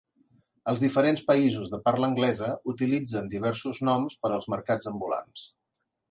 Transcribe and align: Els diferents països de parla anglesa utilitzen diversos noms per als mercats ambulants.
Els 0.71 0.83
diferents 0.83 1.21
països 1.25 1.73
de 1.73 1.79
parla 1.89 2.09
anglesa 2.11 2.49
utilitzen 2.73 3.27
diversos 3.33 3.83
noms 3.91 4.17
per 4.23 4.31
als 4.39 4.49
mercats 4.55 4.91
ambulants. 4.93 5.45